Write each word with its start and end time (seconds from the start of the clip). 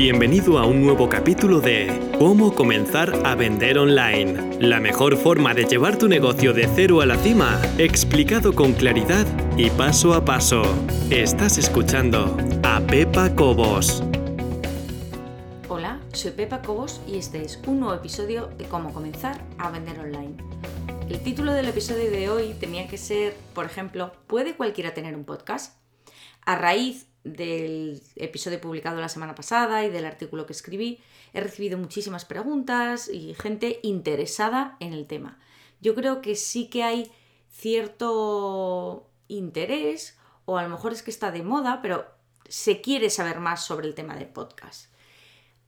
Bienvenido 0.00 0.60
a 0.60 0.64
un 0.64 0.80
nuevo 0.80 1.08
capítulo 1.08 1.60
de 1.60 1.88
Cómo 2.20 2.54
comenzar 2.54 3.26
a 3.26 3.34
vender 3.34 3.78
online. 3.78 4.56
La 4.60 4.78
mejor 4.78 5.16
forma 5.16 5.54
de 5.54 5.64
llevar 5.64 5.98
tu 5.98 6.06
negocio 6.06 6.52
de 6.52 6.68
cero 6.72 7.00
a 7.00 7.06
la 7.06 7.16
cima, 7.16 7.60
explicado 7.78 8.54
con 8.54 8.74
claridad 8.74 9.26
y 9.56 9.70
paso 9.70 10.14
a 10.14 10.24
paso. 10.24 10.62
Estás 11.10 11.58
escuchando 11.58 12.36
a 12.62 12.78
Pepa 12.78 13.34
Cobos. 13.34 14.04
Hola, 15.68 16.00
soy 16.12 16.30
Pepa 16.30 16.62
Cobos 16.62 17.00
y 17.08 17.16
este 17.16 17.42
es 17.42 17.60
un 17.66 17.80
nuevo 17.80 17.96
episodio 17.96 18.50
de 18.56 18.66
Cómo 18.66 18.92
comenzar 18.94 19.44
a 19.58 19.68
vender 19.72 19.98
online. 19.98 20.36
El 21.08 21.18
título 21.24 21.52
del 21.52 21.66
episodio 21.66 22.08
de 22.08 22.30
hoy 22.30 22.54
tenía 22.60 22.86
que 22.86 22.98
ser, 22.98 23.34
por 23.52 23.64
ejemplo, 23.64 24.12
¿puede 24.28 24.54
cualquiera 24.54 24.94
tener 24.94 25.16
un 25.16 25.24
podcast? 25.24 25.74
A 26.42 26.56
raíz 26.56 27.06
del 27.24 28.02
episodio 28.16 28.60
publicado 28.60 29.00
la 29.00 29.08
semana 29.08 29.34
pasada 29.34 29.84
y 29.84 29.90
del 29.90 30.06
artículo 30.06 30.46
que 30.46 30.52
escribí, 30.52 31.00
he 31.32 31.40
recibido 31.40 31.78
muchísimas 31.78 32.24
preguntas 32.24 33.08
y 33.08 33.34
gente 33.34 33.80
interesada 33.82 34.76
en 34.80 34.92
el 34.92 35.06
tema. 35.06 35.38
Yo 35.80 35.94
creo 35.94 36.22
que 36.22 36.36
sí 36.36 36.68
que 36.68 36.82
hay 36.82 37.10
cierto 37.50 39.10
interés, 39.28 40.16
o 40.44 40.58
a 40.58 40.62
lo 40.62 40.68
mejor 40.68 40.92
es 40.92 41.02
que 41.02 41.10
está 41.10 41.30
de 41.30 41.42
moda, 41.42 41.80
pero 41.82 42.06
se 42.48 42.80
quiere 42.80 43.10
saber 43.10 43.40
más 43.40 43.64
sobre 43.64 43.86
el 43.86 43.94
tema 43.94 44.16
del 44.16 44.28
podcast. 44.28 44.92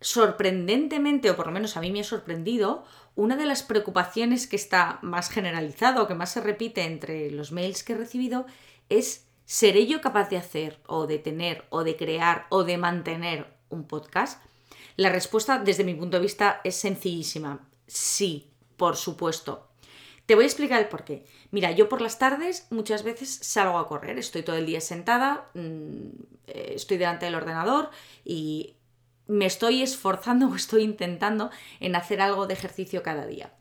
Sorprendentemente, 0.01 1.31
o 1.31 1.37
por 1.37 1.47
lo 1.47 1.53
menos 1.53 1.77
a 1.77 1.81
mí 1.81 1.93
me 1.93 2.01
ha 2.01 2.05
sorprendido, 2.05 2.85
una 3.17 3.37
de 3.37 3.45
las 3.45 3.63
preocupaciones 3.63 4.47
que 4.47 4.57
está 4.57 4.99
más 5.03 5.29
generalizada 5.29 6.03
o 6.03 6.09
que 6.09 6.15
más 6.15 6.33
se 6.33 6.41
repite 6.41 6.85
entre 6.85 7.31
los 7.31 7.53
mails 7.53 7.85
que 7.85 7.93
he 7.93 7.97
recibido 7.99 8.47
es 8.89 9.27
¿Seré 9.51 9.89
yo 9.89 10.01
capaz 10.01 10.29
de 10.31 10.37
hacer 10.37 10.79
o 10.87 11.09
de 11.09 11.19
tener 11.19 11.65
o 11.71 11.83
de 11.83 11.97
crear 11.97 12.47
o 12.51 12.63
de 12.63 12.79
mantener 12.79 13.49
un 13.69 13.83
podcast? 13.83 14.41
La 14.95 15.11
respuesta 15.11 15.59
desde 15.59 15.83
mi 15.83 15.93
punto 15.93 16.19
de 16.19 16.23
vista 16.23 16.61
es 16.63 16.77
sencillísima. 16.77 17.69
Sí, 17.89 18.53
por 18.77 18.95
supuesto. 18.95 19.67
Te 20.25 20.37
voy 20.37 20.45
a 20.45 20.47
explicar 20.47 20.81
el 20.81 20.87
por 20.87 21.03
qué. 21.03 21.27
Mira, 21.51 21.73
yo 21.73 21.89
por 21.89 22.01
las 22.01 22.21
tardes 22.21 22.69
muchas 22.71 23.03
veces 23.03 23.41
salgo 23.43 23.79
a 23.79 23.89
correr, 23.89 24.21
estoy 24.21 24.45
todo 24.45 24.55
el 24.55 24.67
día 24.67 24.81
sentada, 24.81 25.51
mm, 25.55 26.11
eh, 26.47 26.73
estoy 26.77 26.99
delante 26.99 27.27
del 27.27 27.35
ordenador 27.35 27.91
y 28.25 28.77
me 29.27 29.47
estoy 29.47 29.83
esforzando 29.83 30.47
o 30.53 30.55
estoy 30.55 30.85
intentando 30.85 31.51
en 31.81 31.97
hacer 31.97 32.21
algo 32.21 32.47
de 32.47 32.55
ejercicio 32.55 33.03
cada 33.03 33.27
día. 33.27 33.53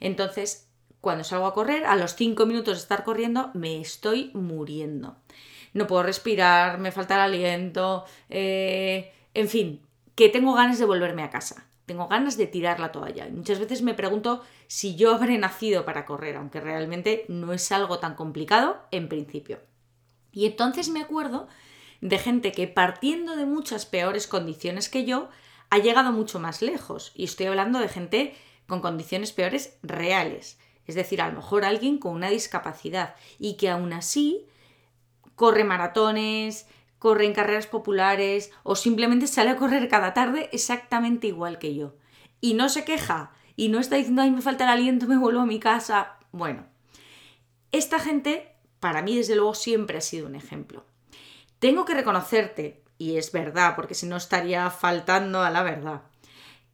Entonces, 0.00 0.66
cuando 1.00 1.22
salgo 1.22 1.46
a 1.46 1.54
correr, 1.54 1.86
a 1.86 1.94
los 1.94 2.16
5 2.16 2.46
minutos 2.46 2.78
de 2.78 2.82
estar 2.82 3.04
corriendo, 3.04 3.52
me 3.54 3.80
estoy 3.80 4.32
muriendo. 4.34 5.16
No 5.76 5.86
puedo 5.86 6.02
respirar, 6.02 6.78
me 6.78 6.90
falta 6.90 7.16
el 7.16 7.20
aliento, 7.20 8.06
eh, 8.30 9.12
en 9.34 9.46
fin, 9.46 9.82
que 10.14 10.30
tengo 10.30 10.54
ganas 10.54 10.78
de 10.78 10.86
volverme 10.86 11.22
a 11.22 11.28
casa. 11.28 11.66
Tengo 11.84 12.08
ganas 12.08 12.38
de 12.38 12.46
tirar 12.46 12.80
la 12.80 12.92
toalla. 12.92 13.28
Y 13.28 13.32
muchas 13.32 13.58
veces 13.58 13.82
me 13.82 13.92
pregunto 13.92 14.42
si 14.68 14.96
yo 14.96 15.14
habré 15.14 15.36
nacido 15.36 15.84
para 15.84 16.06
correr, 16.06 16.36
aunque 16.36 16.60
realmente 16.60 17.26
no 17.28 17.52
es 17.52 17.70
algo 17.72 17.98
tan 17.98 18.14
complicado 18.14 18.78
en 18.90 19.10
principio. 19.10 19.60
Y 20.32 20.46
entonces 20.46 20.88
me 20.88 21.02
acuerdo 21.02 21.46
de 22.00 22.18
gente 22.18 22.52
que 22.52 22.68
partiendo 22.68 23.36
de 23.36 23.44
muchas 23.44 23.84
peores 23.84 24.26
condiciones 24.26 24.88
que 24.88 25.04
yo, 25.04 25.28
ha 25.68 25.76
llegado 25.76 26.10
mucho 26.10 26.40
más 26.40 26.62
lejos. 26.62 27.12
Y 27.14 27.24
estoy 27.24 27.48
hablando 27.48 27.80
de 27.80 27.88
gente 27.88 28.34
con 28.66 28.80
condiciones 28.80 29.32
peores 29.32 29.76
reales. 29.82 30.58
Es 30.86 30.94
decir, 30.94 31.20
a 31.20 31.28
lo 31.28 31.34
mejor 31.34 31.66
alguien 31.66 31.98
con 31.98 32.14
una 32.14 32.30
discapacidad 32.30 33.14
y 33.38 33.58
que 33.58 33.68
aún 33.68 33.92
así 33.92 34.46
corre 35.36 35.62
maratones, 35.62 36.66
corre 36.98 37.26
en 37.26 37.34
carreras 37.34 37.68
populares 37.68 38.50
o 38.64 38.74
simplemente 38.74 39.28
sale 39.28 39.50
a 39.50 39.56
correr 39.56 39.88
cada 39.88 40.12
tarde 40.12 40.48
exactamente 40.52 41.28
igual 41.28 41.58
que 41.58 41.74
yo. 41.76 41.94
Y 42.40 42.54
no 42.54 42.68
se 42.68 42.84
queja 42.84 43.32
y 43.54 43.68
no 43.68 43.78
está 43.78 43.96
diciendo, 43.96 44.22
ay, 44.22 44.32
me 44.32 44.42
falta 44.42 44.64
el 44.64 44.70
aliento, 44.70 45.06
me 45.06 45.16
vuelvo 45.16 45.40
a 45.40 45.46
mi 45.46 45.60
casa. 45.60 46.16
Bueno, 46.32 46.66
esta 47.70 48.00
gente 48.00 48.52
para 48.80 49.02
mí 49.02 49.16
desde 49.16 49.36
luego 49.36 49.54
siempre 49.54 49.98
ha 49.98 50.02
sido 50.02 50.26
un 50.26 50.34
ejemplo. 50.34 50.84
Tengo 51.58 51.84
que 51.84 51.94
reconocerte, 51.94 52.82
y 52.98 53.16
es 53.16 53.32
verdad, 53.32 53.74
porque 53.76 53.94
si 53.94 54.06
no 54.06 54.16
estaría 54.16 54.68
faltando 54.70 55.42
a 55.42 55.50
la 55.50 55.62
verdad, 55.62 56.02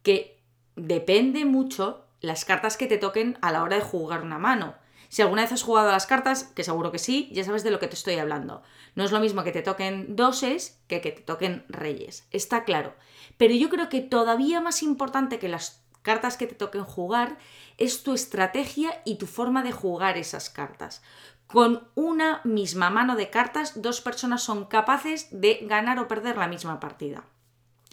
que 0.01 0.41
depende 0.75 1.45
mucho 1.45 2.05
las 2.19 2.45
cartas 2.45 2.77
que 2.77 2.87
te 2.87 2.97
toquen 2.97 3.37
a 3.41 3.51
la 3.51 3.63
hora 3.63 3.77
de 3.77 3.81
jugar 3.81 4.21
una 4.21 4.37
mano. 4.37 4.75
Si 5.13 5.21
alguna 5.21 5.43
vez 5.43 5.51
has 5.51 5.61
jugado 5.61 5.89
a 5.89 5.91
las 5.91 6.07
cartas, 6.07 6.45
que 6.55 6.63
seguro 6.63 6.91
que 6.91 6.97
sí, 6.97 7.29
ya 7.31 7.43
sabes 7.43 7.63
de 7.63 7.69
lo 7.69 7.77
que 7.77 7.87
te 7.87 7.93
estoy 7.93 8.15
hablando. 8.15 8.63
No 8.95 9.03
es 9.03 9.11
lo 9.11 9.19
mismo 9.19 9.43
que 9.43 9.51
te 9.51 9.61
toquen 9.61 10.15
doses 10.15 10.81
que 10.87 11.01
que 11.01 11.11
te 11.11 11.21
toquen 11.21 11.65
reyes, 11.69 12.27
está 12.31 12.63
claro. 12.63 12.95
Pero 13.37 13.53
yo 13.53 13.69
creo 13.69 13.89
que 13.89 14.01
todavía 14.01 14.59
más 14.59 14.81
importante 14.81 15.37
que 15.37 15.49
las 15.49 15.83
cartas 16.01 16.35
que 16.35 16.47
te 16.47 16.55
toquen 16.55 16.83
jugar 16.83 17.37
es 17.77 18.01
tu 18.01 18.15
estrategia 18.15 19.03
y 19.05 19.19
tu 19.19 19.27
forma 19.27 19.61
de 19.61 19.71
jugar 19.71 20.17
esas 20.17 20.49
cartas. 20.49 21.03
Con 21.45 21.87
una 21.93 22.41
misma 22.43 22.89
mano 22.89 23.15
de 23.15 23.29
cartas, 23.29 23.83
dos 23.83 24.01
personas 24.01 24.41
son 24.41 24.65
capaces 24.65 25.27
de 25.29 25.59
ganar 25.61 25.99
o 25.99 26.07
perder 26.07 26.37
la 26.37 26.47
misma 26.47 26.79
partida. 26.79 27.23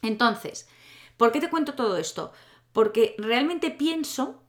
Entonces, 0.00 0.66
¿por 1.18 1.32
qué 1.32 1.40
te 1.40 1.50
cuento 1.50 1.74
todo 1.74 1.98
esto? 1.98 2.32
porque 2.72 3.14
realmente 3.18 3.70
pienso, 3.70 4.42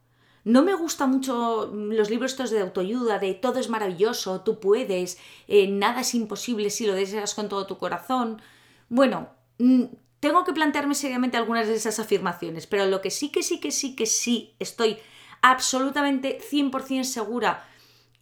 no 0.44 0.64
me 0.64 0.74
gustan 0.74 1.12
mucho 1.12 1.72
los 1.74 2.10
libros 2.10 2.32
estos 2.32 2.50
de 2.50 2.62
autoayuda, 2.62 3.20
de 3.20 3.34
todo 3.34 3.60
es 3.60 3.70
maravilloso, 3.70 4.42
tú 4.42 4.60
puedes, 4.60 5.18
eh, 5.48 5.68
nada 5.68 6.02
es 6.02 6.16
imposible 6.16 6.70
si 6.70 6.88
lo 6.88 6.94
deseas 6.94 7.36
con 7.36 7.48
todo 7.48 7.68
tu 7.68 7.78
corazón. 7.78 8.42
Bueno, 8.90 9.30
mm, 9.60 9.84
tengo 10.20 10.44
que 10.44 10.54
plantearme 10.54 10.96
seriamente 10.96 11.38
algunas 11.38 11.68
de 11.68 11.76
esas 11.76 12.00
afirmaciones, 12.00 12.68
pero 12.68 12.86
lo 12.86 13.02
que 13.02 13.12
sí 13.12 13.30
que 13.30 13.44
sí 13.44 13.60
que 13.60 13.72
sí 13.72 13.96
que 13.96 14.06
sí 14.06 14.56
estoy 14.60 14.98
absolutamente 15.42 16.40
100% 16.40 17.04
segura 17.04 17.68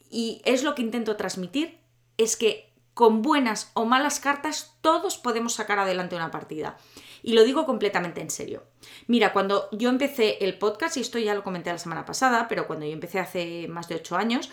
y 0.09 0.41
es 0.45 0.63
lo 0.63 0.75
que 0.75 0.81
intento 0.81 1.15
transmitir, 1.15 1.77
es 2.17 2.35
que 2.35 2.73
con 2.93 3.21
buenas 3.21 3.71
o 3.75 3.85
malas 3.85 4.19
cartas 4.19 4.75
todos 4.81 5.17
podemos 5.17 5.53
sacar 5.53 5.79
adelante 5.79 6.15
una 6.15 6.31
partida. 6.31 6.77
Y 7.23 7.33
lo 7.33 7.43
digo 7.43 7.65
completamente 7.65 8.21
en 8.21 8.29
serio. 8.29 8.63
Mira, 9.07 9.33
cuando 9.33 9.69
yo 9.71 9.89
empecé 9.89 10.37
el 10.43 10.57
podcast, 10.57 10.97
y 10.97 11.01
esto 11.01 11.19
ya 11.19 11.33
lo 11.33 11.43
comenté 11.43 11.71
la 11.71 11.77
semana 11.77 12.05
pasada, 12.05 12.47
pero 12.47 12.67
cuando 12.67 12.85
yo 12.85 12.93
empecé 12.93 13.19
hace 13.19 13.67
más 13.67 13.87
de 13.87 13.95
ocho 13.95 14.15
años, 14.15 14.49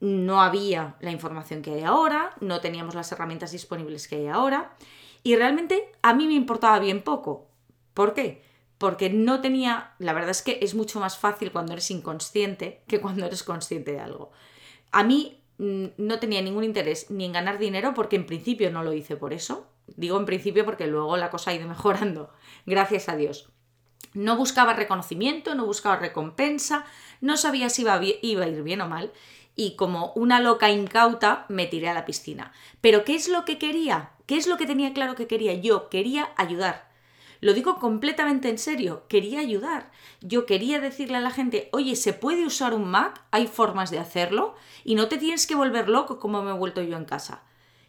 no 0.00 0.42
había 0.42 0.96
la 1.00 1.10
información 1.10 1.62
que 1.62 1.72
hay 1.72 1.82
ahora, 1.82 2.34
no 2.40 2.60
teníamos 2.60 2.94
las 2.94 3.10
herramientas 3.12 3.52
disponibles 3.52 4.08
que 4.08 4.16
hay 4.16 4.26
ahora, 4.26 4.76
y 5.22 5.36
realmente 5.36 5.90
a 6.02 6.14
mí 6.14 6.26
me 6.26 6.34
importaba 6.34 6.78
bien 6.78 7.02
poco. 7.02 7.48
¿Por 7.94 8.12
qué? 8.12 8.42
Porque 8.78 9.08
no 9.08 9.40
tenía, 9.40 9.94
la 9.98 10.12
verdad 10.12 10.30
es 10.30 10.42
que 10.42 10.58
es 10.60 10.74
mucho 10.74 11.00
más 11.00 11.16
fácil 11.16 11.52
cuando 11.52 11.72
eres 11.72 11.90
inconsciente 11.90 12.82
que 12.86 13.00
cuando 13.00 13.24
eres 13.24 13.42
consciente 13.42 13.92
de 13.92 14.00
algo. 14.00 14.32
A 14.90 15.04
mí 15.04 15.40
mm, 15.58 15.86
no 15.96 16.18
tenía 16.18 16.42
ningún 16.42 16.64
interés 16.64 17.10
ni 17.10 17.24
en 17.24 17.32
ganar 17.32 17.58
dinero 17.58 17.94
porque 17.94 18.16
en 18.16 18.26
principio 18.26 18.70
no 18.70 18.82
lo 18.82 18.92
hice 18.92 19.16
por 19.16 19.32
eso, 19.32 19.66
Digo 19.86 20.18
en 20.18 20.26
principio 20.26 20.64
porque 20.64 20.86
luego 20.86 21.16
la 21.16 21.30
cosa 21.30 21.50
ha 21.50 21.54
ido 21.54 21.68
mejorando, 21.68 22.30
gracias 22.66 23.08
a 23.08 23.16
Dios. 23.16 23.50
No 24.12 24.36
buscaba 24.36 24.74
reconocimiento, 24.74 25.54
no 25.54 25.66
buscaba 25.66 25.96
recompensa, 25.96 26.84
no 27.20 27.36
sabía 27.36 27.68
si 27.68 27.82
iba 27.82 27.94
a, 27.94 28.04
ir 28.04 28.62
bien 28.62 28.80
o 28.80 28.88
mal 28.88 29.12
y 29.56 29.76
como 29.76 30.12
una 30.14 30.40
loca 30.40 30.70
incauta 30.70 31.46
me 31.48 31.66
tiré 31.66 31.88
a 31.88 31.94
la 31.94 32.04
piscina. 32.04 32.52
Pero 32.80 33.04
¿qué 33.04 33.14
es 33.14 33.28
lo 33.28 33.44
que 33.44 33.58
quería? 33.58 34.10
¿Qué 34.26 34.36
es 34.36 34.46
lo 34.46 34.56
que 34.56 34.66
tenía 34.66 34.92
claro 34.92 35.14
que 35.14 35.26
quería? 35.26 35.54
Yo 35.54 35.88
quería 35.88 36.30
ayudar. 36.36 36.88
Lo 37.40 37.52
digo 37.52 37.78
completamente 37.78 38.48
en 38.48 38.58
serio, 38.58 39.04
quería 39.08 39.40
ayudar. 39.40 39.90
Yo 40.20 40.46
quería 40.46 40.80
decirle 40.80 41.18
a 41.18 41.20
la 41.20 41.30
gente, 41.30 41.68
oye, 41.72 41.94
¿se 41.94 42.12
puede 42.12 42.46
usar 42.46 42.72
un 42.72 42.90
Mac? 42.90 43.22
Hay 43.32 43.46
formas 43.46 43.90
de 43.90 43.98
hacerlo 43.98 44.54
y 44.84 44.94
no 44.94 45.08
te 45.08 45.18
tienes 45.18 45.46
que 45.46 45.54
volver 45.54 45.88
loco 45.88 46.18
como 46.18 46.42
me 46.42 46.50
he 46.50 46.54
vuelto 46.54 46.82
yo 46.82 46.96
en 46.96 47.04
casa. 47.04 47.42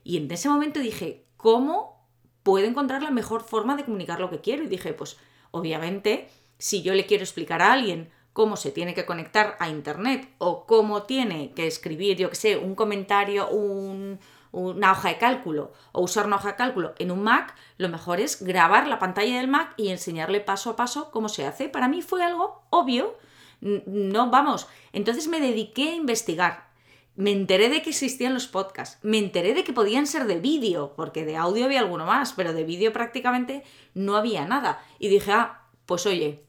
Y 0.03 0.17
en 0.17 0.29
ese 0.29 0.49
momento 0.49 0.79
dije, 0.79 1.24
cómo 1.37 1.95
puedo 2.43 2.67
encontrar 2.67 3.01
la 3.01 3.11
mejor 3.11 3.43
forma 3.43 3.75
de 3.75 3.85
comunicar 3.85 4.19
lo 4.19 4.29
que 4.29 4.41
quiero. 4.41 4.63
Y 4.63 4.67
dije, 4.67 4.93
pues 4.93 5.17
obviamente, 5.51 6.29
si 6.57 6.81
yo 6.83 6.93
le 6.93 7.05
quiero 7.05 7.23
explicar 7.23 7.61
a 7.61 7.73
alguien 7.73 8.11
cómo 8.33 8.57
se 8.57 8.71
tiene 8.71 8.93
que 8.93 9.05
conectar 9.05 9.55
a 9.59 9.69
Internet 9.69 10.29
o 10.37 10.65
cómo 10.65 11.03
tiene 11.03 11.53
que 11.53 11.67
escribir, 11.67 12.17
yo 12.17 12.29
que 12.29 12.35
sé, 12.35 12.57
un 12.57 12.75
comentario, 12.75 13.49
una 13.49 14.91
hoja 14.91 15.09
de 15.09 15.17
cálculo 15.17 15.71
o 15.91 16.01
usar 16.01 16.27
una 16.27 16.35
hoja 16.35 16.49
de 16.49 16.55
cálculo 16.55 16.93
en 16.99 17.11
un 17.11 17.23
Mac, 17.23 17.55
lo 17.77 17.89
mejor 17.89 18.19
es 18.19 18.43
grabar 18.43 18.87
la 18.87 18.99
pantalla 18.99 19.37
del 19.37 19.47
Mac 19.47 19.73
y 19.77 19.87
enseñarle 19.87 20.41
paso 20.41 20.69
a 20.71 20.75
paso 20.75 21.11
cómo 21.11 21.29
se 21.29 21.45
hace. 21.45 21.69
Para 21.69 21.87
mí 21.87 22.01
fue 22.01 22.23
algo 22.23 22.61
obvio. 22.69 23.17
No, 23.61 24.29
vamos. 24.29 24.67
Entonces 24.91 25.27
me 25.27 25.39
dediqué 25.39 25.89
a 25.91 25.95
investigar 25.95 26.67
me 27.15 27.31
enteré 27.31 27.69
de 27.69 27.81
que 27.81 27.91
existían 27.91 28.33
los 28.33 28.47
podcasts, 28.47 28.99
me 29.01 29.17
enteré 29.17 29.53
de 29.53 29.63
que 29.63 29.73
podían 29.73 30.07
ser 30.07 30.25
de 30.25 30.39
vídeo, 30.39 30.93
porque 30.95 31.25
de 31.25 31.37
audio 31.37 31.65
había 31.65 31.79
alguno 31.79 32.05
más, 32.05 32.33
pero 32.33 32.53
de 32.53 32.63
vídeo 32.63 32.91
prácticamente 32.91 33.63
no 33.93 34.17
había 34.17 34.45
nada. 34.45 34.83
Y 34.99 35.07
dije, 35.07 35.31
ah, 35.31 35.63
pues 35.85 36.05
oye, 36.05 36.43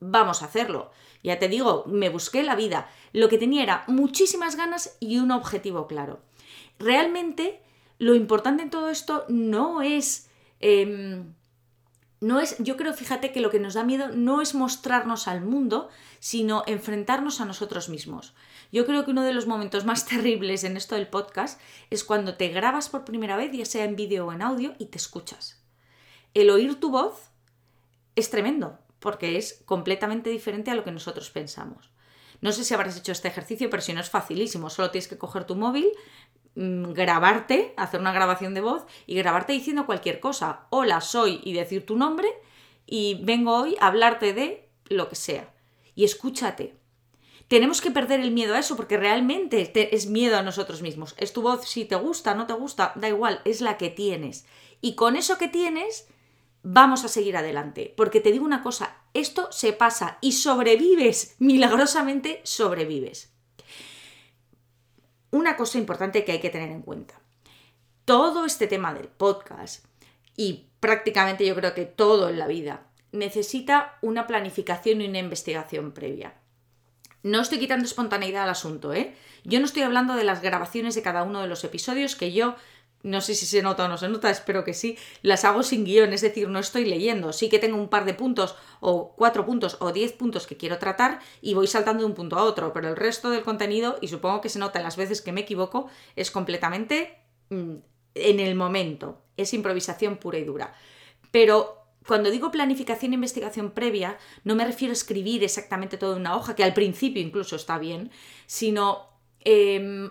vamos 0.00 0.42
a 0.42 0.46
hacerlo. 0.46 0.90
Ya 1.22 1.38
te 1.38 1.48
digo, 1.48 1.84
me 1.86 2.08
busqué 2.08 2.42
la 2.42 2.56
vida. 2.56 2.88
Lo 3.12 3.28
que 3.28 3.38
tenía 3.38 3.62
era 3.62 3.84
muchísimas 3.86 4.56
ganas 4.56 4.96
y 5.00 5.18
un 5.18 5.30
objetivo 5.30 5.86
claro. 5.86 6.20
Realmente, 6.78 7.60
lo 7.98 8.14
importante 8.14 8.62
en 8.62 8.70
todo 8.70 8.90
esto 8.90 9.24
no 9.28 9.82
es 9.82 10.28
em, 10.60 11.34
no 12.20 12.40
es, 12.40 12.56
yo 12.58 12.76
creo, 12.76 12.92
fíjate 12.94 13.30
que 13.32 13.40
lo 13.40 13.50
que 13.50 13.60
nos 13.60 13.74
da 13.74 13.84
miedo 13.84 14.08
no 14.08 14.40
es 14.40 14.54
mostrarnos 14.54 15.28
al 15.28 15.40
mundo, 15.40 15.88
sino 16.18 16.64
enfrentarnos 16.66 17.40
a 17.40 17.44
nosotros 17.44 17.88
mismos. 17.88 18.34
Yo 18.70 18.84
creo 18.86 19.04
que 19.04 19.10
uno 19.10 19.22
de 19.22 19.32
los 19.32 19.46
momentos 19.46 19.84
más 19.84 20.06
terribles 20.06 20.64
en 20.64 20.76
esto 20.76 20.94
del 20.94 21.08
podcast 21.08 21.60
es 21.90 22.04
cuando 22.04 22.36
te 22.36 22.48
grabas 22.48 22.88
por 22.88 23.04
primera 23.04 23.36
vez, 23.36 23.52
ya 23.52 23.64
sea 23.64 23.84
en 23.84 23.96
vídeo 23.96 24.26
o 24.26 24.32
en 24.32 24.42
audio, 24.42 24.74
y 24.78 24.86
te 24.86 24.98
escuchas. 24.98 25.62
El 26.34 26.50
oír 26.50 26.78
tu 26.78 26.90
voz 26.90 27.30
es 28.16 28.30
tremendo, 28.30 28.78
porque 28.98 29.38
es 29.38 29.62
completamente 29.64 30.30
diferente 30.30 30.70
a 30.70 30.74
lo 30.74 30.84
que 30.84 30.92
nosotros 30.92 31.30
pensamos. 31.30 31.90
No 32.40 32.52
sé 32.52 32.64
si 32.64 32.74
habrás 32.74 32.96
hecho 32.96 33.12
este 33.12 33.28
ejercicio, 33.28 33.68
pero 33.70 33.82
si 33.82 33.92
no 33.92 34.00
es 34.00 34.10
facilísimo, 34.10 34.70
solo 34.70 34.90
tienes 34.90 35.08
que 35.08 35.18
coger 35.18 35.44
tu 35.44 35.56
móvil, 35.56 35.90
mm, 36.54 36.92
grabarte, 36.92 37.74
hacer 37.76 38.00
una 38.00 38.12
grabación 38.12 38.54
de 38.54 38.60
voz 38.60 38.84
y 39.06 39.16
grabarte 39.16 39.52
diciendo 39.52 39.86
cualquier 39.86 40.20
cosa. 40.20 40.66
Hola, 40.70 41.00
soy 41.00 41.40
y 41.42 41.52
decir 41.52 41.84
tu 41.84 41.96
nombre 41.96 42.28
y 42.86 43.20
vengo 43.24 43.56
hoy 43.56 43.76
a 43.80 43.88
hablarte 43.88 44.32
de 44.32 44.68
lo 44.88 45.08
que 45.08 45.16
sea. 45.16 45.52
Y 45.94 46.04
escúchate. 46.04 46.77
Tenemos 47.48 47.80
que 47.80 47.90
perder 47.90 48.20
el 48.20 48.30
miedo 48.30 48.54
a 48.54 48.58
eso 48.58 48.76
porque 48.76 48.98
realmente 48.98 49.94
es 49.94 50.06
miedo 50.06 50.36
a 50.36 50.42
nosotros 50.42 50.82
mismos. 50.82 51.14
Es 51.16 51.32
tu 51.32 51.40
voz, 51.40 51.66
si 51.66 51.86
te 51.86 51.96
gusta, 51.96 52.34
no 52.34 52.46
te 52.46 52.52
gusta, 52.52 52.92
da 52.94 53.08
igual, 53.08 53.40
es 53.46 53.62
la 53.62 53.78
que 53.78 53.88
tienes. 53.88 54.44
Y 54.82 54.94
con 54.94 55.16
eso 55.16 55.38
que 55.38 55.48
tienes, 55.48 56.06
vamos 56.62 57.04
a 57.04 57.08
seguir 57.08 57.38
adelante. 57.38 57.94
Porque 57.96 58.20
te 58.20 58.32
digo 58.32 58.44
una 58.44 58.62
cosa, 58.62 58.98
esto 59.14 59.50
se 59.50 59.72
pasa 59.72 60.18
y 60.20 60.32
sobrevives, 60.32 61.36
milagrosamente 61.38 62.42
sobrevives. 62.44 63.32
Una 65.30 65.56
cosa 65.56 65.78
importante 65.78 66.24
que 66.24 66.32
hay 66.32 66.40
que 66.40 66.50
tener 66.50 66.70
en 66.70 66.82
cuenta. 66.82 67.20
Todo 68.04 68.44
este 68.44 68.66
tema 68.66 68.92
del 68.92 69.08
podcast 69.08 69.84
y 70.36 70.66
prácticamente 70.80 71.46
yo 71.46 71.54
creo 71.54 71.74
que 71.74 71.86
todo 71.86 72.28
en 72.28 72.38
la 72.38 72.46
vida 72.46 72.86
necesita 73.12 73.98
una 74.02 74.26
planificación 74.26 75.00
y 75.00 75.08
una 75.08 75.18
investigación 75.18 75.92
previa. 75.92 76.37
No 77.22 77.40
estoy 77.40 77.58
quitando 77.58 77.84
espontaneidad 77.84 78.44
al 78.44 78.50
asunto, 78.50 78.92
¿eh? 78.92 79.14
Yo 79.44 79.58
no 79.60 79.66
estoy 79.66 79.82
hablando 79.82 80.14
de 80.14 80.24
las 80.24 80.42
grabaciones 80.42 80.94
de 80.94 81.02
cada 81.02 81.22
uno 81.22 81.40
de 81.40 81.48
los 81.48 81.64
episodios 81.64 82.16
que 82.16 82.32
yo 82.32 82.56
no 83.02 83.20
sé 83.20 83.34
si 83.34 83.46
se 83.46 83.62
nota 83.62 83.84
o 83.84 83.88
no 83.88 83.96
se 83.96 84.08
nota, 84.08 84.30
espero 84.30 84.64
que 84.64 84.74
sí, 84.74 84.98
las 85.22 85.44
hago 85.44 85.62
sin 85.62 85.84
guion, 85.84 86.12
es 86.12 86.20
decir, 86.20 86.48
no 86.48 86.58
estoy 86.58 86.84
leyendo. 86.84 87.32
Sí 87.32 87.48
que 87.48 87.58
tengo 87.58 87.76
un 87.76 87.88
par 87.88 88.04
de 88.04 88.14
puntos 88.14 88.56
o 88.80 89.14
cuatro 89.16 89.44
puntos 89.44 89.76
o 89.80 89.92
diez 89.92 90.12
puntos 90.12 90.46
que 90.46 90.56
quiero 90.56 90.78
tratar 90.78 91.20
y 91.40 91.54
voy 91.54 91.66
saltando 91.66 92.02
de 92.02 92.06
un 92.06 92.14
punto 92.14 92.36
a 92.36 92.44
otro, 92.44 92.72
pero 92.72 92.88
el 92.88 92.96
resto 92.96 93.30
del 93.30 93.42
contenido, 93.42 93.98
y 94.00 94.08
supongo 94.08 94.40
que 94.40 94.48
se 94.48 94.58
nota 94.58 94.78
en 94.78 94.84
las 94.84 94.96
veces 94.96 95.22
que 95.22 95.32
me 95.32 95.42
equivoco, 95.42 95.88
es 96.16 96.30
completamente 96.30 97.18
mm, 97.50 97.74
en 98.14 98.40
el 98.40 98.54
momento, 98.54 99.22
es 99.36 99.54
improvisación 99.54 100.16
pura 100.16 100.38
y 100.38 100.44
dura. 100.44 100.74
Pero 101.30 101.77
cuando 102.08 102.32
digo 102.32 102.50
planificación 102.50 103.12
e 103.12 103.20
investigación 103.20 103.70
previa, 103.70 104.18
no 104.42 104.56
me 104.56 104.64
refiero 104.64 104.90
a 104.90 104.98
escribir 104.98 105.44
exactamente 105.44 105.96
todo 105.96 106.14
en 106.14 106.22
una 106.22 106.36
hoja, 106.36 106.56
que 106.56 106.64
al 106.64 106.74
principio 106.74 107.22
incluso 107.22 107.54
está 107.54 107.78
bien, 107.78 108.10
sino... 108.46 109.06
Em, 109.44 110.10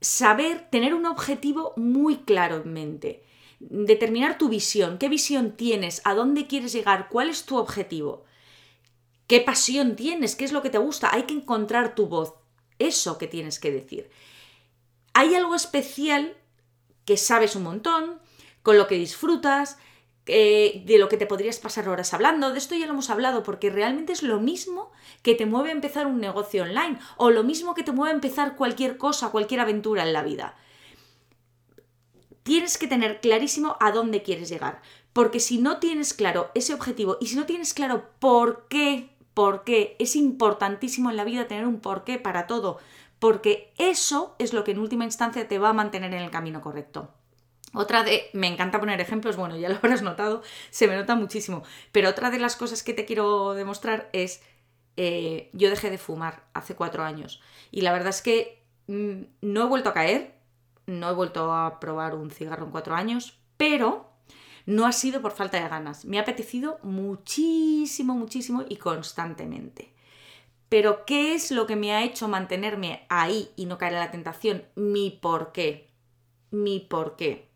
saber, 0.00 0.68
tener 0.70 0.94
un 0.94 1.06
objetivo 1.06 1.72
muy 1.76 2.18
claro 2.18 2.62
en 2.62 2.72
mente, 2.72 3.24
determinar 3.58 4.38
tu 4.38 4.48
visión, 4.48 4.98
qué 4.98 5.08
visión 5.08 5.56
tienes, 5.56 6.02
a 6.04 6.14
dónde 6.14 6.46
quieres 6.46 6.72
llegar, 6.72 7.08
cuál 7.08 7.28
es 7.28 7.44
tu 7.44 7.56
objetivo, 7.56 8.24
qué 9.26 9.40
pasión 9.40 9.96
tienes, 9.96 10.36
qué 10.36 10.44
es 10.44 10.52
lo 10.52 10.62
que 10.62 10.70
te 10.70 10.78
gusta, 10.78 11.12
hay 11.12 11.24
que 11.24 11.34
encontrar 11.34 11.94
tu 11.94 12.06
voz, 12.06 12.34
eso 12.78 13.18
que 13.18 13.26
tienes 13.26 13.58
que 13.58 13.72
decir. 13.72 14.10
Hay 15.14 15.34
algo 15.34 15.54
especial 15.54 16.36
que 17.04 17.16
sabes 17.16 17.56
un 17.56 17.62
montón, 17.62 18.20
con 18.62 18.76
lo 18.76 18.86
que 18.86 18.96
disfrutas, 18.96 19.78
eh, 20.28 20.82
de 20.84 20.98
lo 20.98 21.08
que 21.08 21.16
te 21.16 21.26
podrías 21.26 21.60
pasar 21.60 21.88
horas 21.88 22.12
hablando. 22.12 22.52
De 22.52 22.58
esto 22.58 22.74
ya 22.74 22.86
lo 22.86 22.92
hemos 22.92 23.10
hablado 23.10 23.44
porque 23.44 23.70
realmente 23.70 24.12
es 24.12 24.24
lo 24.24 24.40
mismo 24.40 24.90
que 25.22 25.36
te 25.36 25.46
mueve 25.46 25.68
a 25.68 25.72
empezar 25.72 26.06
un 26.06 26.20
negocio 26.20 26.64
online 26.64 26.98
o 27.16 27.30
lo 27.30 27.44
mismo 27.44 27.74
que 27.74 27.84
te 27.84 27.92
mueve 27.92 28.10
a 28.10 28.14
empezar 28.14 28.56
cualquier 28.56 28.98
cosa, 28.98 29.30
cualquier 29.30 29.60
aventura 29.60 30.02
en 30.02 30.12
la 30.12 30.22
vida. 30.22 30.56
Tienes 32.42 32.76
que 32.76 32.88
tener 32.88 33.20
clarísimo 33.20 33.76
a 33.80 33.92
dónde 33.92 34.22
quieres 34.22 34.48
llegar, 34.48 34.82
porque 35.12 35.40
si 35.40 35.58
no 35.58 35.78
tienes 35.78 36.12
claro 36.12 36.50
ese 36.54 36.74
objetivo 36.74 37.18
y 37.20 37.26
si 37.26 37.36
no 37.36 37.46
tienes 37.46 37.72
claro 37.72 38.10
por 38.18 38.66
qué, 38.68 39.10
por 39.34 39.64
qué, 39.64 39.96
es 39.98 40.16
importantísimo 40.16 41.10
en 41.10 41.16
la 41.16 41.24
vida 41.24 41.48
tener 41.48 41.66
un 41.66 41.80
por 41.80 42.04
qué 42.04 42.18
para 42.18 42.46
todo, 42.46 42.78
porque 43.18 43.72
eso 43.78 44.34
es 44.38 44.52
lo 44.52 44.64
que 44.64 44.72
en 44.72 44.78
última 44.78 45.04
instancia 45.04 45.46
te 45.46 45.58
va 45.58 45.70
a 45.70 45.72
mantener 45.72 46.12
en 46.14 46.22
el 46.22 46.30
camino 46.30 46.60
correcto. 46.60 47.10
Otra 47.76 48.04
de, 48.04 48.30
me 48.32 48.46
encanta 48.46 48.80
poner 48.80 49.02
ejemplos, 49.02 49.36
bueno, 49.36 49.54
ya 49.54 49.68
lo 49.68 49.76
habrás 49.76 50.00
notado, 50.00 50.42
se 50.70 50.88
me 50.88 50.96
nota 50.96 51.14
muchísimo, 51.14 51.62
pero 51.92 52.08
otra 52.08 52.30
de 52.30 52.38
las 52.38 52.56
cosas 52.56 52.82
que 52.82 52.94
te 52.94 53.04
quiero 53.04 53.52
demostrar 53.52 54.08
es, 54.14 54.42
eh, 54.96 55.50
yo 55.52 55.68
dejé 55.68 55.90
de 55.90 55.98
fumar 55.98 56.42
hace 56.54 56.74
cuatro 56.74 57.04
años 57.04 57.42
y 57.70 57.82
la 57.82 57.92
verdad 57.92 58.08
es 58.08 58.22
que 58.22 58.64
mm, 58.86 59.24
no 59.42 59.62
he 59.62 59.66
vuelto 59.66 59.90
a 59.90 59.92
caer, 59.92 60.38
no 60.86 61.10
he 61.10 61.12
vuelto 61.12 61.52
a 61.52 61.78
probar 61.78 62.14
un 62.14 62.30
cigarro 62.30 62.64
en 62.64 62.70
cuatro 62.70 62.94
años, 62.94 63.38
pero 63.58 64.10
no 64.64 64.86
ha 64.86 64.92
sido 64.92 65.20
por 65.20 65.32
falta 65.32 65.62
de 65.62 65.68
ganas, 65.68 66.06
me 66.06 66.18
ha 66.18 66.22
apetecido 66.22 66.78
muchísimo, 66.82 68.14
muchísimo 68.14 68.64
y 68.66 68.76
constantemente. 68.76 69.92
Pero 70.70 71.04
¿qué 71.04 71.34
es 71.34 71.50
lo 71.50 71.66
que 71.66 71.76
me 71.76 71.92
ha 71.92 72.04
hecho 72.04 72.26
mantenerme 72.26 73.04
ahí 73.10 73.50
y 73.54 73.66
no 73.66 73.76
caer 73.76 73.92
en 73.92 74.00
la 74.00 74.10
tentación? 74.10 74.64
Mi 74.76 75.10
por 75.10 75.52
qué. 75.52 75.90
Mi 76.50 76.80
por 76.80 77.16
qué 77.16 77.54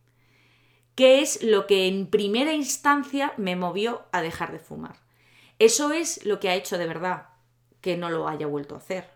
qué 1.01 1.23
es 1.23 1.43
lo 1.43 1.67
que 1.67 1.89
en 1.89 2.09
primera 2.09 2.53
instancia 2.53 3.33
me 3.39 3.57
movió 3.57 4.03
a 4.13 4.21
dejar 4.21 4.53
de 4.53 4.59
fumar. 4.59 4.97
Eso 5.59 5.93
es 5.93 6.27
lo 6.27 6.41
que 6.41 6.51
ha 6.51 6.55
hecho 6.55 6.77
de 6.77 6.87
verdad 6.87 7.29
que 7.81 7.97
no 7.97 8.11
lo 8.11 8.29
haya 8.29 8.47
vuelto 8.47 8.75
a 8.75 8.79
hacer. 8.81 9.09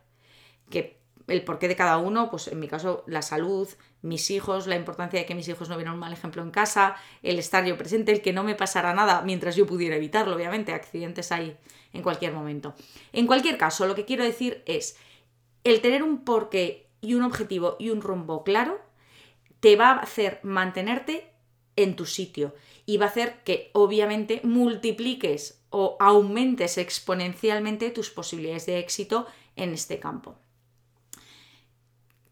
Que 0.71 0.99
el 1.27 1.45
porqué 1.45 1.69
de 1.69 1.77
cada 1.77 1.99
uno, 1.99 2.31
pues 2.31 2.49
en 2.49 2.59
mi 2.59 2.69
caso 2.69 3.05
la 3.07 3.21
salud, 3.21 3.69
mis 4.01 4.31
hijos, 4.31 4.67
la 4.67 4.77
importancia 4.77 5.21
de 5.21 5.27
que 5.27 5.35
mis 5.35 5.47
hijos 5.47 5.69
no 5.69 5.77
vieran 5.77 5.93
un 5.93 6.01
mal 6.01 6.15
ejemplo 6.15 6.41
en 6.41 6.53
casa, 6.53 6.97
el 7.23 7.39
estar 7.39 7.67
yo 7.67 7.77
presente, 7.77 8.13
el 8.13 8.23
que 8.23 8.33
no 8.33 8.45
me 8.45 8.55
pasara 8.55 8.95
nada 8.95 9.21
mientras 9.21 9.55
yo 9.55 9.67
pudiera 9.67 9.97
evitarlo, 9.97 10.37
obviamente, 10.37 10.73
accidentes 10.73 11.33
hay 11.33 11.55
en 11.93 12.01
cualquier 12.01 12.33
momento. 12.33 12.75
En 13.13 13.27
cualquier 13.27 13.59
caso, 13.59 13.87
lo 13.87 13.95
que 13.95 14.07
quiero 14.07 14.25
decir 14.25 14.63
es, 14.65 14.97
el 15.65 15.83
tener 15.83 16.03
un 16.03 16.25
porqué 16.25 16.89
y 17.03 17.13
un 17.13 17.25
objetivo 17.25 17.77
y 17.79 17.91
un 17.91 18.01
rumbo 18.01 18.43
claro 18.43 18.81
te 19.61 19.77
va 19.77 19.91
a 19.91 19.99
hacer 19.99 20.41
mantenerte 20.43 21.34
en 21.77 21.97
tu 21.97 22.07
sitio 22.07 22.55
y 22.87 22.97
va 22.97 23.07
a 23.07 23.09
hacer 23.09 23.43
que 23.45 23.71
obviamente 23.73 24.41
multipliques 24.45 25.61
o 25.71 25.97
aumentes 25.99 26.79
exponencialmente 26.79 27.91
tus 27.91 28.11
posibilidades 28.11 28.67
de 28.67 28.79
éxito 28.79 29.27
en 29.57 29.73
este 29.73 29.99
campo. 29.99 30.37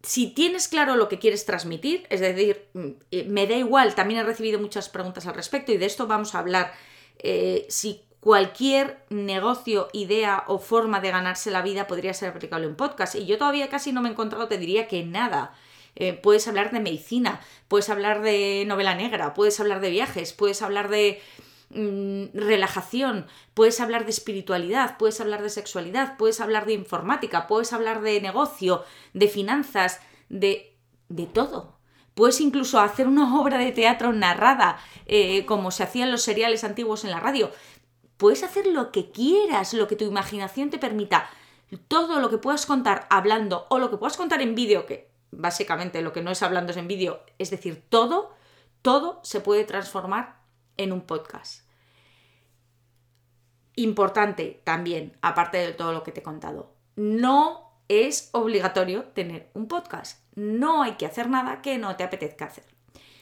Si 0.03 0.29
tienes 0.29 0.67
claro 0.69 0.97
lo 0.97 1.09
que 1.09 1.19
quieres 1.19 1.47
transmitir, 1.47 2.07
es 2.11 2.21
decir, 2.21 2.69
mm, 2.75 2.89
eh, 3.13 3.25
me 3.29 3.47
da 3.47 3.57
igual, 3.57 3.95
también 3.95 4.21
he 4.21 4.25
recibido 4.25 4.59
muchas 4.59 4.89
preguntas 4.89 5.27
al 5.27 5.35
respecto 5.35 5.73
y 5.73 5.77
de 5.77 5.87
esto 5.87 6.07
vamos 6.07 6.35
a 6.35 6.41
hablar, 6.41 6.73
eh, 7.19 7.67
si 7.69 8.03
cualquier 8.23 9.05
negocio, 9.11 9.89
idea 9.93 10.45
o 10.47 10.59
forma 10.59 11.01
de 11.01 11.11
ganarse 11.11 11.51
la 11.51 11.63
vida 11.63 11.89
podría 11.89 12.15
ser 12.15 12.31
aplicable 12.31 12.67
en 12.67 12.77
podcast. 12.77 13.17
Y 13.17 13.27
yo 13.27 13.39
todavía 13.39 13.69
casi 13.69 13.93
no 13.93 14.01
me 14.01 14.09
he 14.09 14.13
encontrado, 14.13 14.47
te 14.47 14.59
diría 14.59 14.87
que 14.87 15.05
nada. 15.05 15.55
Eh, 15.95 16.15
puedes 16.15 16.49
hablar 16.49 16.71
de 16.73 16.81
medicina, 16.81 17.41
puedes 17.69 17.91
hablar 17.91 18.23
de 18.23 18.65
novela 18.67 18.95
negra, 18.95 19.35
puedes 19.35 19.61
hablar 19.61 19.81
de 19.81 19.91
viajes, 19.91 20.33
puedes 20.33 20.63
hablar 20.63 20.89
de 20.89 21.21
mm, 21.71 22.35
relajación, 22.35 23.27
puedes 23.55 23.81
hablar 23.81 24.05
de 24.05 24.11
espiritualidad, 24.11 24.97
puedes 24.97 25.21
hablar 25.21 25.43
de 25.43 25.51
sexualidad, 25.51 26.17
puedes 26.17 26.41
hablar 26.41 26.65
de 26.67 26.73
informática, 26.73 27.47
puedes 27.47 27.73
hablar 27.73 28.01
de 28.01 28.21
negocio, 28.21 28.85
de 29.13 29.29
finanzas, 29.29 30.01
de, 30.29 30.75
de 31.09 31.27
todo. 31.27 31.77
Puedes 32.15 32.41
incluso 32.41 32.81
hacer 32.81 33.07
una 33.07 33.39
obra 33.41 33.59
de 33.59 33.73
teatro 33.73 34.13
narrada, 34.13 34.79
eh, 35.07 35.45
como 35.45 35.71
se 35.71 35.83
hacían 35.83 36.11
los 36.11 36.23
seriales 36.23 36.65
antiguos 36.65 37.05
en 37.05 37.11
la 37.11 37.21
radio. 37.21 37.51
Puedes 38.17 38.43
hacer 38.43 38.67
lo 38.67 38.93
que 38.93 39.11
quieras, 39.11 39.75
lo 39.75 39.89
que 39.89 39.97
tu 39.97 40.05
imaginación 40.05 40.71
te 40.71 40.79
permita. 40.79 41.29
Todo 41.89 42.21
lo 42.21 42.31
que 42.31 42.39
puedas 42.39 42.67
contar 42.67 43.07
hablando 43.11 43.67
o 43.71 43.79
lo 43.79 43.91
que 43.91 43.97
puedas 43.97 44.17
contar 44.17 44.43
en 44.43 44.55
vídeo, 44.55 44.87
que 44.87 45.12
básicamente 45.33 46.03
lo 46.03 46.13
que 46.13 46.23
no 46.23 46.31
es 46.31 46.43
hablando 46.43 46.71
es 46.71 46.77
en 46.77 46.87
vídeo, 46.87 47.25
es 47.39 47.51
decir, 47.51 47.85
todo, 47.89 48.35
todo 48.83 49.21
se 49.25 49.41
puede 49.41 49.65
transformar 49.65 50.41
en 50.77 50.93
un 50.93 51.01
podcast. 51.01 51.67
Importante 53.75 54.61
también, 54.65 55.17
aparte 55.23 55.59
de 55.59 55.73
todo 55.73 55.93
lo 55.93 56.03
que 56.03 56.13
te 56.13 56.21
he 56.21 56.23
contado, 56.23 56.75
no 56.95 57.73
es 57.89 58.29
obligatorio 58.33 59.05
tener 59.05 59.51
un 59.55 59.67
podcast. 59.67 60.23
No 60.35 60.83
hay 60.83 60.93
que 60.93 61.07
hacer 61.07 61.29
nada 61.29 61.63
que 61.63 61.79
no 61.79 61.97
te 61.97 62.05
apetezca 62.05 62.47
hacer. 62.47 62.65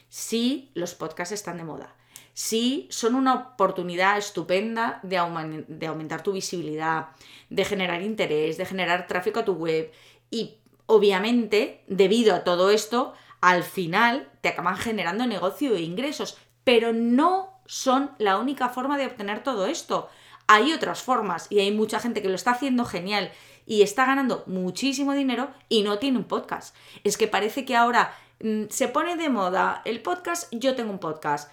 Sí, 0.08 0.70
los 0.74 0.94
podcasts 0.94 1.32
están 1.32 1.56
de 1.56 1.64
moda. 1.64 1.94
Sí, 2.34 2.88
son 2.90 3.14
una 3.14 3.34
oportunidad 3.34 4.18
estupenda 4.18 5.00
de, 5.02 5.64
de 5.68 5.86
aumentar 5.86 6.22
tu 6.22 6.32
visibilidad, 6.32 7.08
de 7.48 7.64
generar 7.64 8.02
interés, 8.02 8.56
de 8.56 8.66
generar 8.66 9.06
tráfico 9.06 9.40
a 9.40 9.44
tu 9.44 9.54
web 9.54 9.92
y 10.30 10.60
obviamente, 10.90 11.84
debido 11.86 12.34
a 12.34 12.42
todo 12.42 12.70
esto, 12.70 13.14
al 13.40 13.62
final 13.62 14.28
te 14.40 14.48
acaban 14.48 14.76
generando 14.76 15.24
negocio 15.24 15.76
e 15.76 15.82
ingresos, 15.82 16.36
pero 16.64 16.92
no 16.92 17.60
son 17.64 18.10
la 18.18 18.38
única 18.38 18.68
forma 18.70 18.98
de 18.98 19.06
obtener 19.06 19.44
todo 19.44 19.66
esto. 19.66 20.08
Hay 20.48 20.72
otras 20.72 21.00
formas 21.00 21.46
y 21.48 21.60
hay 21.60 21.70
mucha 21.70 22.00
gente 22.00 22.22
que 22.22 22.28
lo 22.28 22.34
está 22.34 22.50
haciendo 22.50 22.84
genial 22.84 23.30
y 23.66 23.82
está 23.82 24.04
ganando 24.04 24.42
muchísimo 24.46 25.14
dinero 25.14 25.50
y 25.68 25.84
no 25.84 25.98
tiene 25.98 26.18
un 26.18 26.24
podcast. 26.24 26.74
Es 27.04 27.16
que 27.16 27.28
parece 27.28 27.64
que 27.64 27.76
ahora 27.76 28.12
mm, 28.42 28.64
se 28.68 28.88
pone 28.88 29.14
de 29.14 29.28
moda 29.28 29.82
el 29.84 30.02
podcast, 30.02 30.52
yo 30.52 30.74
tengo 30.74 30.90
un 30.90 30.98
podcast. 30.98 31.52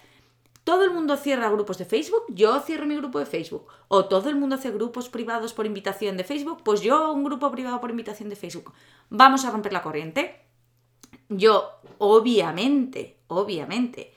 Todo 0.68 0.84
el 0.84 0.90
mundo 0.90 1.16
cierra 1.16 1.48
grupos 1.48 1.78
de 1.78 1.86
Facebook, 1.86 2.24
yo 2.28 2.60
cierro 2.60 2.84
mi 2.84 2.94
grupo 2.94 3.18
de 3.18 3.24
Facebook. 3.24 3.68
O 3.88 4.04
todo 4.04 4.28
el 4.28 4.36
mundo 4.36 4.56
hace 4.56 4.70
grupos 4.70 5.08
privados 5.08 5.54
por 5.54 5.64
invitación 5.64 6.18
de 6.18 6.24
Facebook, 6.24 6.60
pues 6.62 6.82
yo 6.82 7.10
un 7.10 7.24
grupo 7.24 7.50
privado 7.50 7.80
por 7.80 7.88
invitación 7.88 8.28
de 8.28 8.36
Facebook. 8.36 8.74
Vamos 9.08 9.46
a 9.46 9.50
romper 9.50 9.72
la 9.72 9.82
corriente. 9.82 10.42
Yo, 11.30 11.70
obviamente, 11.96 13.16
obviamente, 13.28 14.12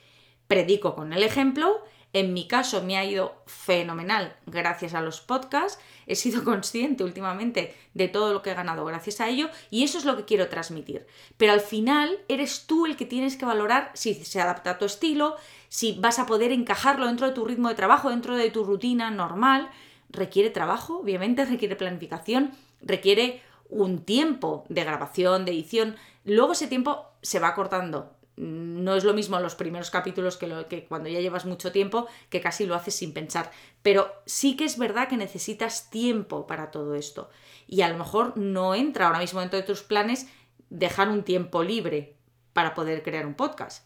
predico 0.49 0.93
con 0.93 1.13
el 1.13 1.23
ejemplo 1.23 1.85
en 2.13 2.33
mi 2.33 2.47
caso 2.47 2.83
me 2.83 2.97
ha 2.97 3.05
ido 3.05 3.41
fenomenal 3.45 4.35
gracias 4.45 4.93
a 4.93 5.01
los 5.01 5.21
podcasts. 5.21 5.79
He 6.07 6.15
sido 6.15 6.43
consciente 6.45 7.03
últimamente 7.03 7.75
de 7.93 8.07
todo 8.07 8.33
lo 8.33 8.41
que 8.41 8.51
he 8.51 8.55
ganado 8.55 8.83
gracias 8.85 9.21
a 9.21 9.29
ello 9.29 9.49
y 9.69 9.83
eso 9.83 9.97
es 9.97 10.05
lo 10.05 10.17
que 10.17 10.25
quiero 10.25 10.49
transmitir. 10.49 11.07
Pero 11.37 11.53
al 11.53 11.61
final 11.61 12.19
eres 12.27 12.65
tú 12.67 12.85
el 12.85 12.97
que 12.97 13.05
tienes 13.05 13.37
que 13.37 13.45
valorar 13.45 13.91
si 13.93 14.13
se 14.13 14.41
adapta 14.41 14.71
a 14.71 14.77
tu 14.77 14.85
estilo, 14.85 15.37
si 15.69 15.97
vas 15.99 16.19
a 16.19 16.25
poder 16.25 16.51
encajarlo 16.51 17.07
dentro 17.07 17.27
de 17.27 17.33
tu 17.33 17.45
ritmo 17.45 17.69
de 17.69 17.75
trabajo, 17.75 18.09
dentro 18.09 18.35
de 18.35 18.51
tu 18.51 18.63
rutina 18.63 19.09
normal. 19.11 19.69
Requiere 20.09 20.49
trabajo, 20.49 20.99
obviamente, 20.99 21.45
requiere 21.45 21.75
planificación, 21.75 22.51
requiere 22.81 23.41
un 23.69 24.03
tiempo 24.03 24.65
de 24.67 24.83
grabación, 24.83 25.45
de 25.45 25.51
edición. 25.51 25.95
Luego 26.25 26.51
ese 26.51 26.67
tiempo 26.67 27.05
se 27.21 27.39
va 27.39 27.55
cortando 27.55 28.13
no 28.37 28.95
es 28.95 29.03
lo 29.03 29.13
mismo 29.13 29.39
los 29.39 29.55
primeros 29.55 29.91
capítulos 29.91 30.37
que, 30.37 30.47
lo, 30.47 30.67
que 30.67 30.85
cuando 30.85 31.09
ya 31.09 31.19
llevas 31.19 31.45
mucho 31.45 31.71
tiempo, 31.71 32.07
que 32.29 32.41
casi 32.41 32.65
lo 32.65 32.75
haces 32.75 32.95
sin 32.95 33.13
pensar. 33.13 33.51
Pero 33.81 34.11
sí 34.25 34.55
que 34.55 34.65
es 34.65 34.77
verdad 34.77 35.07
que 35.07 35.17
necesitas 35.17 35.89
tiempo 35.89 36.47
para 36.47 36.71
todo 36.71 36.95
esto. 36.95 37.29
Y 37.67 37.81
a 37.81 37.89
lo 37.89 37.97
mejor 37.97 38.37
no 38.37 38.73
entra 38.73 39.07
ahora 39.07 39.19
mismo 39.19 39.39
dentro 39.39 39.59
de 39.59 39.65
tus 39.65 39.83
planes 39.83 40.27
dejar 40.69 41.09
un 41.09 41.23
tiempo 41.23 41.63
libre 41.63 42.15
para 42.53 42.73
poder 42.73 43.03
crear 43.03 43.25
un 43.25 43.35
podcast. 43.35 43.85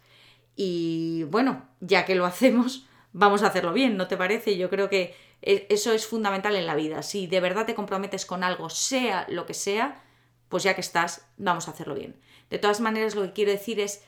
Y 0.56 1.24
bueno, 1.24 1.68
ya 1.82 2.06
que 2.06 2.16
lo 2.16 2.26
hacemos, 2.26 2.86
vamos 3.14 3.44
a 3.44 3.48
hacerlo 3.48 3.74
bien, 3.74 3.98
¿no 3.98 4.08
te 4.08 4.18
parece? 4.18 4.58
Yo 4.58 4.70
creo 4.70 4.90
que 4.90 5.16
e, 5.42 5.68
eso 5.70 5.92
es 5.92 6.06
fundamental 6.08 6.56
en 6.56 6.66
la 6.66 6.76
vida. 6.76 7.04
Si 7.04 7.28
de 7.28 7.42
verdad 7.42 7.66
te 7.66 7.76
comprometes 7.76 8.26
con 8.26 8.44
algo, 8.44 8.70
sea 8.70 9.26
lo 9.30 9.46
que 9.46 9.54
sea, 9.54 10.04
pues 10.50 10.64
ya 10.64 10.76
que 10.76 10.82
estás, 10.82 11.28
vamos 11.38 11.68
a 11.68 11.72
hacerlo 11.72 11.96
bien. 11.96 12.16
De 12.50 12.60
todas 12.60 12.80
maneras, 12.80 13.16
lo 13.16 13.24
que 13.24 13.34
quiero 13.34 13.52
decir 13.52 13.80
es 13.80 14.04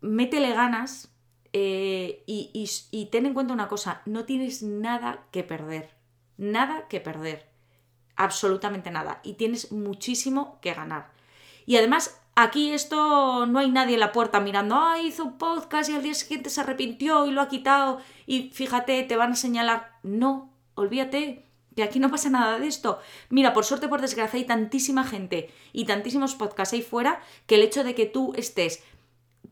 métele 0.00 0.52
ganas 0.52 1.12
eh, 1.52 2.22
y, 2.26 3.08
ten 3.10 3.26
en 3.26 3.34
cuenta 3.34 3.54
una 3.54 3.68
cosa, 3.68 4.02
no 4.04 4.24
tienes 4.24 4.62
nada 4.62 5.26
que 5.30 5.42
perder, 5.42 5.94
nada 6.36 6.86
que 6.88 7.00
perder, 7.00 7.48
absolutamente 8.14 8.90
nada, 8.90 9.20
y 9.24 9.34
tienes 9.34 9.72
muchísimo 9.72 10.58
que 10.60 10.74
ganar. 10.74 11.12
Y 11.64 11.76
además, 11.76 12.20
aquí 12.34 12.72
esto 12.72 13.46
no 13.46 13.58
hay 13.58 13.70
nadie 13.70 13.94
en 13.94 14.00
la 14.00 14.12
puerta 14.12 14.40
mirando, 14.40 14.76
ah, 14.76 15.00
hizo 15.00 15.24
un 15.24 15.38
podcast 15.38 15.88
y 15.88 15.94
al 15.94 16.02
día 16.02 16.14
siguiente 16.14 16.50
se 16.50 16.60
arrepintió 16.60 17.26
y 17.26 17.30
lo 17.30 17.40
ha 17.40 17.48
quitado 17.48 18.00
y 18.26 18.50
fíjate, 18.50 19.02
te 19.04 19.16
van 19.16 19.32
a 19.32 19.36
señalar. 19.36 19.98
No, 20.02 20.52
olvídate, 20.74 21.46
que 21.74 21.82
aquí 21.82 21.98
no 22.00 22.10
pasa 22.10 22.30
nada 22.30 22.58
de 22.58 22.66
esto. 22.66 23.00
Mira, 23.28 23.52
por 23.52 23.64
suerte, 23.64 23.88
por 23.88 24.00
desgracia, 24.00 24.38
hay 24.38 24.46
tantísima 24.46 25.04
gente 25.04 25.50
y 25.72 25.84
tantísimos 25.84 26.34
podcasts 26.34 26.74
ahí 26.74 26.82
fuera 26.82 27.20
que 27.46 27.56
el 27.56 27.62
hecho 27.62 27.84
de 27.84 27.94
que 27.94 28.06
tú 28.06 28.32
estés 28.36 28.82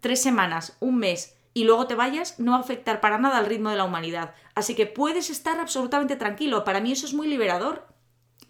tres 0.05 0.21
semanas, 0.21 0.77
un 0.81 0.99
mes 0.99 1.35
y 1.55 1.65
luego 1.65 1.87
te 1.87 1.95
vayas, 1.95 2.39
no 2.39 2.53
va 2.53 2.59
a 2.59 2.61
afectar 2.61 3.01
para 3.01 3.17
nada 3.17 3.39
al 3.39 3.47
ritmo 3.47 3.71
de 3.71 3.77
la 3.77 3.85
humanidad. 3.85 4.35
Así 4.55 4.75
que 4.75 4.85
puedes 4.85 5.31
estar 5.31 5.59
absolutamente 5.59 6.17
tranquilo. 6.17 6.63
Para 6.63 6.83
mí 6.83 6.93
eso 6.93 7.07
es 7.07 7.15
muy 7.15 7.27
liberador. 7.27 7.87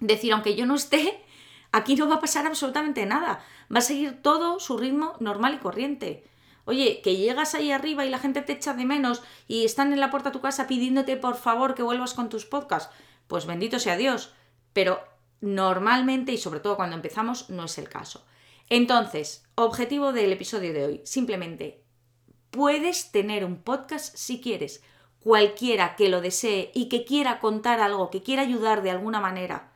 Decir, 0.01 0.33
aunque 0.33 0.57
yo 0.57 0.67
no 0.67 0.75
esté, 0.75 1.25
aquí 1.71 1.95
no 1.95 2.09
va 2.09 2.17
a 2.17 2.21
pasar 2.21 2.45
absolutamente 2.45 3.07
nada. 3.07 3.45
Va 3.73 3.79
a 3.79 3.83
seguir 3.83 4.21
todo 4.21 4.59
su 4.59 4.77
ritmo 4.79 5.15
normal 5.21 5.55
y 5.55 5.59
corriente. 5.59 6.25
Oye, 6.65 7.01
que 7.05 7.15
llegas 7.15 7.55
ahí 7.55 7.71
arriba 7.71 8.05
y 8.05 8.11
la 8.11 8.19
gente 8.19 8.43
te 8.43 8.55
echa 8.55 8.75
de 8.75 8.85
menos 8.85 9.23
y 9.47 9.65
están 9.65 9.93
en 9.93 10.01
la 10.01 10.11
puerta 10.11 10.31
de 10.31 10.33
tu 10.33 10.41
casa 10.41 10.67
pidiéndote 10.67 11.17
por 11.17 11.37
favor 11.37 11.77
que 11.77 11.85
vuelvas 11.85 12.15
con 12.15 12.29
tus 12.29 12.47
podcasts. 12.47 12.93
Pues 13.29 13.47
bendito 13.47 13.79
sea 13.79 13.97
Dios. 13.97 14.35
Pero 14.73 14.99
normalmente 15.41 16.33
y 16.33 16.37
sobre 16.37 16.59
todo 16.59 16.75
cuando 16.75 16.97
empezamos 16.97 17.49
no 17.49 17.67
es 17.67 17.79
el 17.79 17.89
caso. 17.89 18.27
Entonces, 18.69 19.45
objetivo 19.55 20.13
del 20.13 20.33
episodio 20.33 20.73
de 20.73 20.85
hoy, 20.85 21.01
simplemente, 21.05 21.85
puedes 22.51 23.11
tener 23.11 23.45
un 23.45 23.57
podcast 23.57 24.17
si 24.17 24.41
quieres. 24.41 24.83
Cualquiera 25.21 25.97
que 25.97 26.09
lo 26.09 26.21
desee 26.21 26.71
y 26.75 26.89
que 26.89 27.05
quiera 27.05 27.41
contar 27.41 27.81
algo, 27.81 28.11
que 28.11 28.23
quiera 28.23 28.43
ayudar 28.43 28.83
de 28.83 28.91
alguna 28.91 29.21
manera 29.21 29.73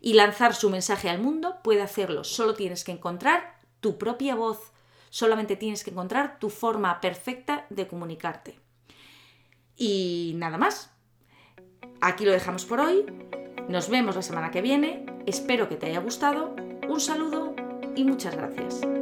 y 0.00 0.14
lanzar 0.14 0.54
su 0.54 0.70
mensaje 0.70 1.08
al 1.08 1.20
mundo, 1.20 1.56
puede 1.62 1.82
hacerlo. 1.82 2.24
Solo 2.24 2.54
tienes 2.54 2.84
que 2.84 2.92
encontrar 2.92 3.58
tu 3.80 3.98
propia 3.98 4.34
voz. 4.34 4.72
Solamente 5.10 5.56
tienes 5.56 5.84
que 5.84 5.90
encontrar 5.90 6.38
tu 6.38 6.50
forma 6.50 7.00
perfecta 7.00 7.66
de 7.70 7.86
comunicarte. 7.88 8.60
Y 9.76 10.34
nada 10.36 10.58
más. 10.58 10.90
Aquí 12.00 12.24
lo 12.24 12.32
dejamos 12.32 12.64
por 12.64 12.80
hoy. 12.80 13.04
Nos 13.68 13.88
vemos 13.88 14.16
la 14.16 14.22
semana 14.22 14.50
que 14.50 14.62
viene. 14.62 15.06
Espero 15.26 15.68
que 15.68 15.76
te 15.76 15.86
haya 15.86 16.00
gustado. 16.00 16.54
Un 16.88 17.00
saludo 17.00 17.39
y 17.96 18.04
muchas 18.04 18.36
gracias. 18.36 18.99